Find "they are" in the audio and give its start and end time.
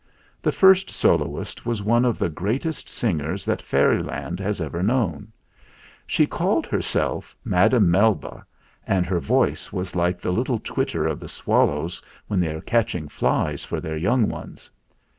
12.39-12.61